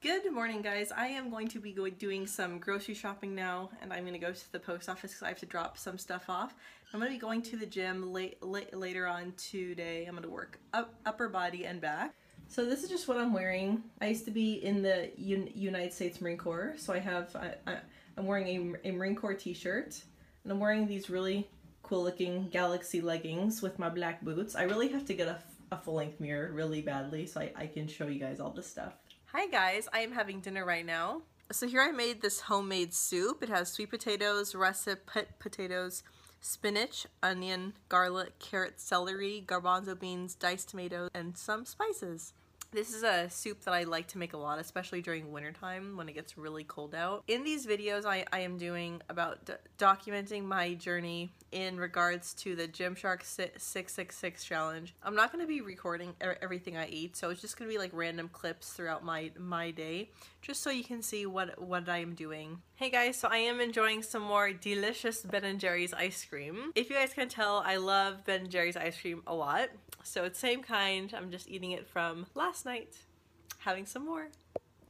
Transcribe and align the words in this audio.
Good 0.00 0.32
morning 0.32 0.62
guys. 0.62 0.92
I 0.96 1.08
am 1.08 1.28
going 1.28 1.48
to 1.48 1.58
be 1.58 1.72
doing 1.72 2.28
some 2.28 2.60
grocery 2.60 2.94
shopping 2.94 3.34
now 3.34 3.70
and 3.82 3.92
I'm 3.92 4.02
going 4.02 4.12
to 4.12 4.20
go 4.20 4.30
to 4.30 4.52
the 4.52 4.60
post 4.60 4.88
office 4.88 5.10
because 5.10 5.24
I 5.24 5.28
have 5.28 5.40
to 5.40 5.46
drop 5.46 5.76
some 5.76 5.98
stuff 5.98 6.26
off. 6.28 6.54
I'm 6.92 7.00
going 7.00 7.10
to 7.10 7.16
be 7.16 7.20
going 7.20 7.42
to 7.42 7.56
the 7.56 7.66
gym 7.66 8.12
late, 8.12 8.40
late, 8.40 8.72
later 8.72 9.08
on 9.08 9.32
today. 9.36 10.04
I'm 10.04 10.12
going 10.12 10.22
to 10.22 10.28
work 10.28 10.60
up, 10.72 10.94
upper 11.04 11.28
body 11.28 11.66
and 11.66 11.80
back. 11.80 12.14
So 12.46 12.64
this 12.64 12.84
is 12.84 12.90
just 12.90 13.08
what 13.08 13.16
I'm 13.16 13.32
wearing. 13.32 13.82
I 14.00 14.06
used 14.06 14.24
to 14.26 14.30
be 14.30 14.64
in 14.64 14.82
the 14.82 15.10
Un 15.18 15.48
United 15.52 15.92
States 15.92 16.20
Marine 16.20 16.38
Corps 16.38 16.74
so 16.76 16.92
I 16.92 17.00
have, 17.00 17.34
I, 17.66 17.78
I'm 18.16 18.24
wearing 18.24 18.76
a, 18.84 18.90
a 18.90 18.92
Marine 18.92 19.16
Corps 19.16 19.34
t-shirt 19.34 20.00
and 20.44 20.52
I'm 20.52 20.60
wearing 20.60 20.86
these 20.86 21.10
really 21.10 21.50
cool 21.82 22.04
looking 22.04 22.48
galaxy 22.50 23.00
leggings 23.00 23.62
with 23.62 23.80
my 23.80 23.88
black 23.88 24.22
boots. 24.22 24.54
I 24.54 24.62
really 24.62 24.90
have 24.90 25.06
to 25.06 25.14
get 25.14 25.26
a, 25.26 25.38
a 25.72 25.76
full 25.76 25.94
length 25.94 26.20
mirror 26.20 26.52
really 26.52 26.82
badly 26.82 27.26
so 27.26 27.40
I, 27.40 27.52
I 27.56 27.66
can 27.66 27.88
show 27.88 28.06
you 28.06 28.20
guys 28.20 28.38
all 28.38 28.50
this 28.50 28.68
stuff. 28.68 28.92
Hi 29.32 29.46
guys, 29.46 29.86
I 29.92 30.00
am 30.00 30.12
having 30.12 30.40
dinner 30.40 30.64
right 30.64 30.86
now. 30.86 31.20
So 31.52 31.68
here 31.68 31.82
I 31.82 31.92
made 31.92 32.22
this 32.22 32.40
homemade 32.40 32.94
soup. 32.94 33.42
It 33.42 33.50
has 33.50 33.70
sweet 33.70 33.90
potatoes, 33.90 34.54
russet 34.54 35.02
potatoes, 35.38 36.02
spinach, 36.40 37.06
onion, 37.22 37.74
garlic, 37.90 38.38
carrot, 38.38 38.80
celery, 38.80 39.44
garbanzo 39.46 40.00
beans, 40.00 40.34
diced 40.34 40.70
tomatoes, 40.70 41.10
and 41.12 41.36
some 41.36 41.66
spices. 41.66 42.32
This 42.70 42.92
is 42.92 43.02
a 43.02 43.30
soup 43.30 43.62
that 43.64 43.72
I 43.72 43.84
like 43.84 44.08
to 44.08 44.18
make 44.18 44.34
a 44.34 44.36
lot, 44.36 44.58
especially 44.58 45.00
during 45.00 45.32
wintertime 45.32 45.96
when 45.96 46.06
it 46.06 46.12
gets 46.12 46.36
really 46.36 46.64
cold 46.64 46.94
out. 46.94 47.24
In 47.26 47.42
these 47.42 47.66
videos, 47.66 48.04
I, 48.04 48.26
I 48.30 48.40
am 48.40 48.58
doing 48.58 49.00
about 49.08 49.48
documenting 49.78 50.44
my 50.44 50.74
journey 50.74 51.32
in 51.50 51.78
regards 51.78 52.34
to 52.34 52.54
the 52.54 52.68
Gymshark 52.68 53.24
666 53.24 54.44
challenge. 54.44 54.94
I'm 55.02 55.14
not 55.14 55.32
going 55.32 55.42
to 55.42 55.48
be 55.48 55.62
recording 55.62 56.12
everything 56.20 56.76
I 56.76 56.88
eat, 56.88 57.16
so 57.16 57.30
it's 57.30 57.40
just 57.40 57.56
going 57.56 57.70
to 57.70 57.74
be 57.74 57.78
like 57.78 57.90
random 57.94 58.28
clips 58.28 58.70
throughout 58.70 59.02
my, 59.02 59.30
my 59.38 59.70
day, 59.70 60.10
just 60.42 60.62
so 60.62 60.68
you 60.68 60.84
can 60.84 61.00
see 61.00 61.24
what, 61.24 61.58
what 61.60 61.88
I 61.88 61.98
am 61.98 62.14
doing. 62.14 62.60
Hey 62.74 62.90
guys, 62.90 63.16
so 63.16 63.28
I 63.28 63.38
am 63.38 63.60
enjoying 63.60 64.02
some 64.02 64.22
more 64.22 64.52
delicious 64.52 65.22
Ben 65.22 65.58
& 65.58 65.60
Jerry's 65.60 65.94
ice 65.94 66.22
cream. 66.24 66.72
If 66.74 66.90
you 66.90 66.96
guys 66.96 67.14
can 67.14 67.30
tell, 67.30 67.62
I 67.64 67.76
love 67.76 68.26
Ben 68.26 68.48
& 68.48 68.50
Jerry's 68.50 68.76
ice 68.76 69.00
cream 69.00 69.22
a 69.26 69.34
lot. 69.34 69.70
So 70.04 70.24
it's 70.24 70.38
same 70.38 70.62
kind, 70.62 71.12
I'm 71.16 71.30
just 71.30 71.48
eating 71.48 71.72
it 71.72 71.86
from 71.86 72.26
last 72.34 72.57
night, 72.64 72.96
having 73.58 73.86
some 73.86 74.04
more. 74.04 74.28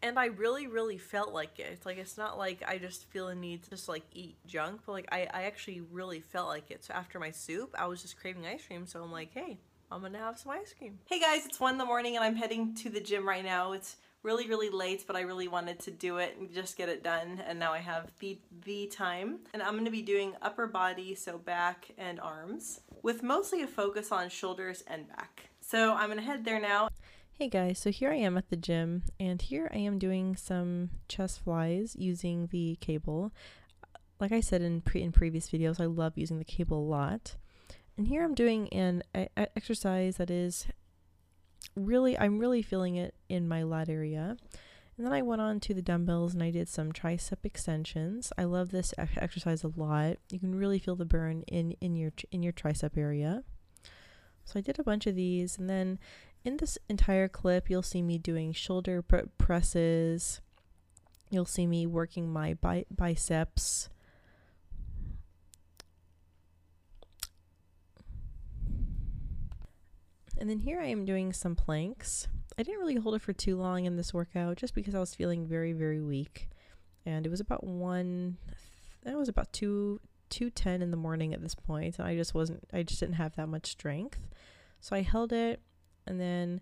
And 0.01 0.19
I 0.19 0.27
really, 0.27 0.69
really 0.69 0.99
felt 0.99 1.33
like 1.33 1.59
it. 1.59 1.81
Like, 1.85 1.99
it's 1.99 2.17
not 2.17 2.39
like 2.39 2.63
I 2.67 2.79
just 2.79 3.11
feel 3.11 3.29
a 3.29 3.35
need 3.35 3.65
to 3.65 3.71
just 3.71 3.89
like 3.89 4.05
eat 4.13 4.37
junk, 4.47 4.83
but 4.87 4.93
like 4.93 5.09
I, 5.11 5.27
I 5.33 5.43
actually 5.45 5.81
really 5.81 6.21
felt 6.21 6.49
like 6.49 6.71
it. 6.71 6.85
So 6.85 6.95
after 6.95 7.19
my 7.19 7.33
soup, 7.33 7.75
I 7.77 7.87
was 7.87 8.03
just 8.03 8.19
craving 8.19 8.47
ice 8.47 8.65
cream. 8.65 8.87
So 8.87 9.03
I'm 9.03 9.11
like, 9.11 9.33
hey, 9.35 9.59
I'm 9.91 10.03
gonna 10.03 10.19
have 10.19 10.39
some 10.39 10.53
ice 10.53 10.75
cream. 10.77 10.99
Hey 11.07 11.19
guys, 11.19 11.47
it's 11.47 11.59
one 11.59 11.73
in 11.73 11.79
the 11.79 11.85
morning 11.85 12.15
and 12.15 12.25
I'm 12.25 12.37
heading 12.37 12.75
to 12.77 12.91
the 12.91 13.01
gym 13.01 13.27
right 13.27 13.45
now. 13.45 13.73
It's 13.73 13.97
really, 14.23 14.47
really 14.47 14.69
late, 14.69 15.05
but 15.07 15.17
I 15.17 15.23
really 15.23 15.49
wanted 15.49 15.79
to 15.81 15.91
do 15.91 16.19
it 16.19 16.37
and 16.39 16.53
just 16.53 16.77
get 16.77 16.89
it 16.89 17.03
done. 17.03 17.43
And 17.47 17.59
now 17.59 17.73
I 17.73 17.79
have 17.79 18.11
the, 18.19 18.39
the 18.65 18.87
time. 18.87 19.39
And 19.55 19.63
I'm 19.63 19.77
gonna 19.77 19.91
be 19.91 20.03
doing 20.03 20.35
upper 20.43 20.67
body, 20.67 21.15
so 21.15 21.39
back 21.39 21.89
and 21.97 22.21
arms 22.21 22.81
with 23.03 23.23
mostly 23.23 23.63
a 23.63 23.67
focus 23.67 24.13
on 24.13 24.29
shoulders 24.29 24.85
and 24.87 25.09
back. 25.09 25.49
So 25.61 25.95
I'm 25.95 26.09
gonna 26.09 26.23
head 26.23 26.45
there 26.45 26.61
now. 26.61 26.89
Hey 27.39 27.47
guys, 27.49 27.79
so 27.79 27.93
here 27.93 28.11
I 28.11 28.17
am 28.17 28.37
at 28.37 28.51
the 28.51 28.57
gym 28.57 29.05
and 29.21 29.41
here 29.41 29.71
I 29.73 29.77
am 29.79 29.97
doing 29.97 30.35
some 30.35 30.91
chest 31.07 31.45
flies 31.45 31.95
using 31.97 32.49
the 32.49 32.77
cable. 32.81 33.33
Like 34.19 34.33
I 34.33 34.41
said 34.41 34.61
in 34.61 34.81
pre 34.81 35.03
in 35.03 35.13
previous 35.13 35.49
videos, 35.49 35.81
I 35.81 35.85
love 35.85 36.15
using 36.19 36.41
the 36.41 36.45
cable 36.45 36.81
a 36.81 36.91
lot. 36.91 37.37
And 37.97 38.09
here 38.09 38.25
I'm 38.25 38.35
doing 38.35 38.69
an 38.71 39.05
a, 39.15 39.29
exercise 39.57 40.17
that 40.17 40.33
is 40.33 40.67
really 41.77 42.19
I'm 42.19 42.41
really 42.41 42.61
feeling 42.61 42.97
it 42.97 43.15
in 43.29 43.47
my 43.47 43.63
lat 43.63 43.89
area. 43.89 44.37
And 44.97 45.07
then 45.07 45.13
I 45.13 45.23
went 45.23 45.41
on 45.41 45.61
to 45.61 45.75
the 45.75 45.81
dumbbells 45.81 46.35
and 46.35 46.43
I 46.43 46.51
did 46.51 46.69
some 46.69 46.91
tricep 46.91 47.45
extensions. 47.45 48.33
I 48.37 48.45
love 48.45 48.73
this 48.73 48.93
exercise 48.99 49.63
a 49.63 49.71
lot. 49.77 50.17
You 50.33 50.41
can 50.41 50.57
really 50.57 50.81
feel 50.81 50.97
the 50.97 51.05
burn 51.05 51.45
in 51.47 51.77
in 51.81 51.95
your 51.95 52.11
in 52.33 52.43
your 52.43 52.53
tricep 52.53 52.99
area. 52.99 53.45
So 54.45 54.59
I 54.59 54.63
did 54.63 54.81
a 54.81 54.83
bunch 54.83 55.07
of 55.07 55.15
these 55.15 55.57
and 55.57 55.71
then 55.71 56.01
in 56.49 56.57
this 56.57 56.79
entire 56.89 57.29
clip 57.29 57.69
you'll 57.69 57.83
see 57.83 58.01
me 58.01 58.17
doing 58.17 58.53
shoulder 58.53 59.03
presses. 59.03 60.41
You'll 61.31 61.45
see 61.45 61.67
me 61.67 61.87
working 61.87 62.33
my 62.33 62.55
bi 62.55 62.87
biceps. 62.91 63.91
And 70.39 70.49
then 70.49 70.61
here 70.61 70.81
I 70.81 70.87
am 70.87 71.05
doing 71.05 71.35
some 71.35 71.55
planks. 71.55 72.29
I 72.59 72.63
didn't 72.63 72.81
really 72.81 72.95
hold 72.95 73.15
it 73.15 73.23
for 73.23 73.35
too 73.35 73.57
long 73.57 73.85
in 73.85 73.97
this 73.97 74.15
workout 74.15 74.57
just 74.57 74.75
because 74.75 74.95
I 74.95 75.01
was 75.01 75.15
feeling 75.15 75.47
very, 75.47 75.75
very 75.75 76.01
weak. 76.01 76.49
And 77.05 77.27
it 77.27 77.29
was 77.29 77.41
about 77.41 77.65
one, 77.65 78.39
that 79.03 79.19
was 79.19 79.29
about 79.29 79.53
two, 79.53 80.01
210 80.31 80.81
in 80.81 80.91
the 80.93 80.97
morning 80.97 81.35
at 81.35 81.43
this 81.43 81.55
point. 81.55 81.99
And 81.99 82.09
I 82.09 82.17
just 82.17 82.35
wasn't, 82.35 82.67
I 82.73 82.85
just 82.85 83.01
didn't 83.01 83.17
have 83.17 83.37
that 83.37 83.49
much 83.49 83.67
strength. 83.67 84.21
So 84.81 84.97
I 84.97 85.03
held 85.03 85.33
it 85.33 85.61
and 86.09 86.21
then 86.21 86.61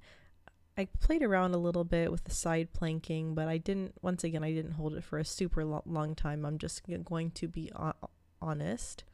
I 0.77 0.87
played 1.01 1.23
around 1.23 1.55
a 1.55 1.59
little 1.59 1.85
bit 1.85 2.13
with 2.13 2.25
the 2.25 2.31
side 2.31 2.73
planking, 2.75 3.35
but 3.35 3.49
I 3.49 3.57
didn't, 3.57 3.95
once 4.03 4.25
again, 4.25 4.45
I 4.45 4.53
didn't 4.53 4.73
hold 4.73 4.95
it 4.95 5.05
for 5.05 5.19
a 5.19 5.25
super 5.25 5.65
lo 5.65 5.83
long 5.87 6.15
time. 6.15 6.45
I'm 6.45 6.59
just 6.59 6.83
going 6.87 7.31
to 7.31 7.49
be 7.49 7.73
honest. 8.43 9.05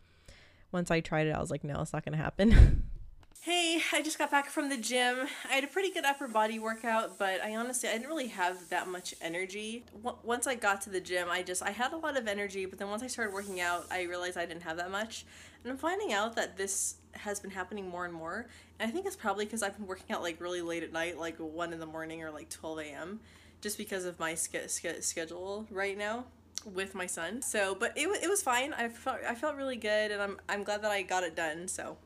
Once 0.72 0.90
I 0.90 1.00
tried 1.00 1.28
it, 1.28 1.36
I 1.36 1.40
was 1.40 1.50
like, 1.50 1.62
no, 1.62 1.80
it's 1.80 1.92
not 1.92 2.04
going 2.04 2.16
to 2.16 2.22
happen. 2.22 2.88
Hey, 3.44 3.82
I 3.92 4.02
just 4.02 4.20
got 4.20 4.30
back 4.30 4.48
from 4.48 4.68
the 4.68 4.76
gym. 4.76 5.26
I 5.50 5.54
had 5.54 5.64
a 5.64 5.66
pretty 5.66 5.90
good 5.90 6.04
upper 6.04 6.28
body 6.28 6.60
workout, 6.60 7.18
but 7.18 7.42
I 7.42 7.56
honestly 7.56 7.88
I 7.88 7.94
didn't 7.94 8.06
really 8.06 8.28
have 8.28 8.68
that 8.68 8.86
much 8.86 9.16
energy. 9.20 9.84
Once 10.22 10.46
I 10.46 10.54
got 10.54 10.80
to 10.82 10.90
the 10.90 11.00
gym, 11.00 11.26
I 11.28 11.42
just 11.42 11.60
I 11.60 11.72
had 11.72 11.92
a 11.92 11.96
lot 11.96 12.16
of 12.16 12.28
energy, 12.28 12.66
but 12.66 12.78
then 12.78 12.88
once 12.88 13.02
I 13.02 13.08
started 13.08 13.34
working 13.34 13.60
out, 13.60 13.86
I 13.90 14.02
realized 14.02 14.38
I 14.38 14.46
didn't 14.46 14.62
have 14.62 14.76
that 14.76 14.92
much. 14.92 15.24
And 15.64 15.72
I'm 15.72 15.76
finding 15.76 16.12
out 16.12 16.36
that 16.36 16.56
this 16.56 16.98
has 17.14 17.40
been 17.40 17.50
happening 17.50 17.88
more 17.88 18.04
and 18.04 18.14
more. 18.14 18.46
And 18.78 18.88
I 18.88 18.92
think 18.92 19.06
it's 19.06 19.16
probably 19.16 19.44
because 19.44 19.64
I've 19.64 19.76
been 19.76 19.88
working 19.88 20.14
out 20.14 20.22
like 20.22 20.40
really 20.40 20.62
late 20.62 20.84
at 20.84 20.92
night, 20.92 21.18
like 21.18 21.38
1 21.38 21.72
in 21.72 21.80
the 21.80 21.86
morning 21.86 22.22
or 22.22 22.30
like 22.30 22.48
12 22.48 22.78
a.m. 22.78 23.18
just 23.60 23.76
because 23.76 24.04
of 24.04 24.20
my 24.20 24.36
ske 24.36 24.68
ske 24.68 25.02
schedule 25.02 25.66
right 25.68 25.98
now 25.98 26.26
with 26.72 26.94
my 26.94 27.06
son. 27.06 27.42
So, 27.42 27.74
but 27.74 27.92
it, 27.98 28.06
it 28.22 28.28
was 28.28 28.40
fine. 28.40 28.72
I 28.72 28.88
felt 28.88 29.18
I 29.28 29.34
felt 29.34 29.56
really 29.56 29.78
good 29.78 30.12
and 30.12 30.22
I'm 30.22 30.36
I'm 30.48 30.62
glad 30.62 30.82
that 30.82 30.92
I 30.92 31.02
got 31.02 31.24
it 31.24 31.34
done. 31.34 31.66
So, 31.66 31.96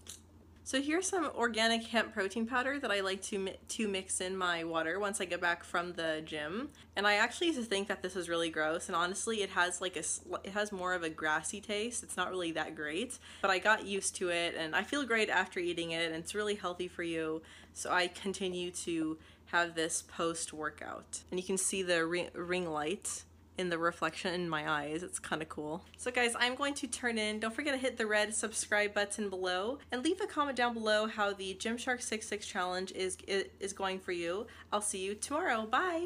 so 0.66 0.82
here's 0.82 1.06
some 1.06 1.30
organic 1.36 1.84
hemp 1.84 2.12
protein 2.12 2.44
powder 2.44 2.80
that 2.80 2.90
I 2.90 2.98
like 2.98 3.22
to, 3.22 3.38
mi 3.38 3.54
to 3.68 3.86
mix 3.86 4.20
in 4.20 4.36
my 4.36 4.64
water 4.64 4.98
once 4.98 5.20
I 5.20 5.24
get 5.24 5.40
back 5.40 5.62
from 5.62 5.92
the 5.92 6.22
gym. 6.24 6.70
And 6.96 7.06
I 7.06 7.14
actually 7.14 7.46
used 7.46 7.60
to 7.60 7.64
think 7.64 7.86
that 7.86 8.02
this 8.02 8.16
was 8.16 8.28
really 8.28 8.50
gross 8.50 8.88
and 8.88 8.96
honestly 8.96 9.42
it 9.42 9.50
has 9.50 9.80
like 9.80 9.96
a, 9.96 10.02
it 10.42 10.50
has 10.54 10.72
more 10.72 10.92
of 10.94 11.04
a 11.04 11.08
grassy 11.08 11.60
taste. 11.60 12.02
It's 12.02 12.16
not 12.16 12.30
really 12.30 12.50
that 12.50 12.74
great, 12.74 13.16
but 13.42 13.50
I 13.52 13.60
got 13.60 13.86
used 13.86 14.16
to 14.16 14.30
it 14.30 14.56
and 14.58 14.74
I 14.74 14.82
feel 14.82 15.04
great 15.04 15.30
after 15.30 15.60
eating 15.60 15.92
it 15.92 16.04
and 16.04 16.16
it's 16.16 16.34
really 16.34 16.56
healthy 16.56 16.88
for 16.88 17.04
you. 17.04 17.42
So 17.72 17.92
I 17.92 18.08
continue 18.08 18.72
to 18.72 19.18
have 19.52 19.76
this 19.76 20.02
post 20.02 20.52
workout. 20.52 21.22
And 21.30 21.38
you 21.38 21.46
can 21.46 21.58
see 21.58 21.84
the 21.84 22.04
ring, 22.04 22.30
ring 22.34 22.68
light 22.68 23.22
in 23.58 23.68
the 23.68 23.78
reflection 23.78 24.34
in 24.34 24.48
my 24.48 24.70
eyes. 24.70 25.02
It's 25.02 25.18
kind 25.18 25.42
of 25.42 25.48
cool. 25.48 25.84
So 25.96 26.10
guys, 26.10 26.34
I'm 26.38 26.54
going 26.54 26.74
to 26.74 26.86
turn 26.86 27.18
in. 27.18 27.40
Don't 27.40 27.54
forget 27.54 27.74
to 27.74 27.78
hit 27.78 27.96
the 27.96 28.06
red 28.06 28.34
subscribe 28.34 28.94
button 28.94 29.30
below 29.30 29.78
and 29.90 30.02
leave 30.02 30.20
a 30.20 30.26
comment 30.26 30.56
down 30.56 30.74
below 30.74 31.06
how 31.06 31.32
the 31.32 31.54
Gymshark 31.54 32.02
66 32.02 32.46
challenge 32.46 32.92
is, 32.92 33.16
is 33.26 33.72
going 33.72 33.98
for 33.98 34.12
you. 34.12 34.46
I'll 34.72 34.82
see 34.82 35.04
you 35.04 35.14
tomorrow. 35.14 35.66
Bye! 35.66 36.04